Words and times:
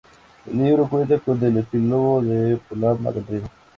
El 0.47 0.57
libro 0.57 0.89
cuenta 0.89 1.19
con 1.19 1.43
el 1.43 1.59
epílogo 1.59 2.23
de 2.23 2.57
Paloma 2.67 3.11
del 3.11 3.27
Río. 3.27 3.41